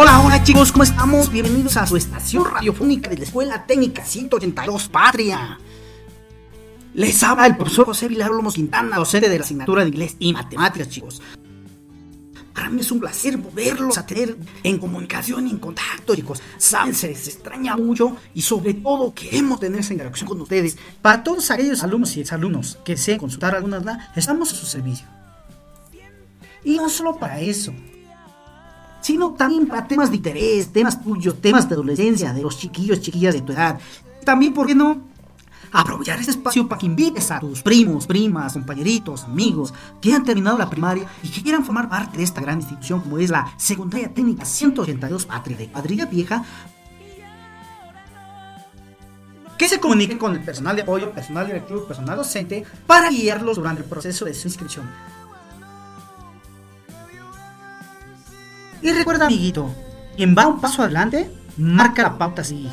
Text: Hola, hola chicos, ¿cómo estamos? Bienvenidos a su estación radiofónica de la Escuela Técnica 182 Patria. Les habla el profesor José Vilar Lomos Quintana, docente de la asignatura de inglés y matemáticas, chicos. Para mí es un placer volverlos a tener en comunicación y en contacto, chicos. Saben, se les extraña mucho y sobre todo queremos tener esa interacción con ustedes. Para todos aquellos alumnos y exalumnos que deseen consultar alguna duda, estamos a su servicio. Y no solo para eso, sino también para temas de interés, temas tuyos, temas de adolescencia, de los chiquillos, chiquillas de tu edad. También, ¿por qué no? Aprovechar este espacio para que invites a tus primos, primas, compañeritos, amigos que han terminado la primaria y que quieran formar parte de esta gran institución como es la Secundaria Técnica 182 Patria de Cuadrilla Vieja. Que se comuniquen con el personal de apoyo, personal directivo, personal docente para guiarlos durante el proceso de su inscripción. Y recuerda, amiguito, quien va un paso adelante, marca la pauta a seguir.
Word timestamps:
Hola, 0.00 0.20
hola 0.20 0.44
chicos, 0.44 0.70
¿cómo 0.70 0.84
estamos? 0.84 1.28
Bienvenidos 1.28 1.76
a 1.76 1.84
su 1.84 1.96
estación 1.96 2.44
radiofónica 2.44 3.10
de 3.10 3.18
la 3.18 3.24
Escuela 3.24 3.66
Técnica 3.66 4.04
182 4.04 4.88
Patria. 4.90 5.58
Les 6.94 7.20
habla 7.24 7.48
el 7.48 7.56
profesor 7.56 7.86
José 7.86 8.06
Vilar 8.06 8.30
Lomos 8.30 8.54
Quintana, 8.54 8.96
docente 8.96 9.28
de 9.28 9.36
la 9.36 9.44
asignatura 9.44 9.82
de 9.82 9.88
inglés 9.88 10.14
y 10.20 10.32
matemáticas, 10.32 10.88
chicos. 10.88 11.20
Para 12.54 12.70
mí 12.70 12.80
es 12.80 12.92
un 12.92 13.00
placer 13.00 13.38
volverlos 13.38 13.98
a 13.98 14.06
tener 14.06 14.36
en 14.62 14.78
comunicación 14.78 15.48
y 15.48 15.50
en 15.50 15.58
contacto, 15.58 16.14
chicos. 16.14 16.40
Saben, 16.58 16.94
se 16.94 17.08
les 17.08 17.26
extraña 17.26 17.76
mucho 17.76 18.18
y 18.34 18.42
sobre 18.42 18.74
todo 18.74 19.12
queremos 19.12 19.58
tener 19.58 19.80
esa 19.80 19.94
interacción 19.94 20.28
con 20.28 20.40
ustedes. 20.40 20.78
Para 21.02 21.24
todos 21.24 21.50
aquellos 21.50 21.82
alumnos 21.82 22.16
y 22.16 22.20
exalumnos 22.20 22.78
que 22.84 22.92
deseen 22.92 23.18
consultar 23.18 23.56
alguna 23.56 23.80
duda, 23.80 24.12
estamos 24.14 24.52
a 24.52 24.54
su 24.54 24.64
servicio. 24.64 25.08
Y 26.62 26.76
no 26.76 26.88
solo 26.88 27.18
para 27.18 27.40
eso, 27.40 27.74
sino 29.00 29.32
también 29.32 29.66
para 29.66 29.86
temas 29.86 30.10
de 30.10 30.16
interés, 30.16 30.72
temas 30.72 31.02
tuyos, 31.02 31.40
temas 31.40 31.68
de 31.68 31.74
adolescencia, 31.74 32.32
de 32.32 32.42
los 32.42 32.58
chiquillos, 32.58 33.00
chiquillas 33.00 33.34
de 33.34 33.42
tu 33.42 33.52
edad. 33.52 33.78
También, 34.24 34.52
¿por 34.52 34.66
qué 34.66 34.74
no? 34.74 35.00
Aprovechar 35.70 36.18
este 36.18 36.30
espacio 36.30 36.66
para 36.66 36.78
que 36.78 36.86
invites 36.86 37.30
a 37.30 37.40
tus 37.40 37.62
primos, 37.62 38.06
primas, 38.06 38.54
compañeritos, 38.54 39.24
amigos 39.24 39.74
que 40.00 40.14
han 40.14 40.24
terminado 40.24 40.56
la 40.56 40.70
primaria 40.70 41.06
y 41.22 41.28
que 41.28 41.42
quieran 41.42 41.64
formar 41.64 41.88
parte 41.88 42.16
de 42.16 42.24
esta 42.24 42.40
gran 42.40 42.58
institución 42.58 43.00
como 43.00 43.18
es 43.18 43.30
la 43.30 43.52
Secundaria 43.58 44.12
Técnica 44.12 44.44
182 44.44 45.26
Patria 45.26 45.58
de 45.58 45.68
Cuadrilla 45.68 46.06
Vieja. 46.06 46.42
Que 49.58 49.68
se 49.68 49.80
comuniquen 49.80 50.18
con 50.18 50.34
el 50.34 50.42
personal 50.42 50.76
de 50.76 50.82
apoyo, 50.82 51.10
personal 51.10 51.46
directivo, 51.46 51.84
personal 51.84 52.16
docente 52.16 52.64
para 52.86 53.10
guiarlos 53.10 53.56
durante 53.56 53.82
el 53.82 53.88
proceso 53.88 54.24
de 54.24 54.32
su 54.32 54.48
inscripción. 54.48 54.86
Y 58.82 58.92
recuerda, 58.92 59.26
amiguito, 59.26 59.70
quien 60.16 60.34
va 60.36 60.46
un 60.46 60.60
paso 60.60 60.82
adelante, 60.82 61.30
marca 61.56 62.02
la 62.02 62.18
pauta 62.18 62.42
a 62.42 62.44
seguir. 62.44 62.70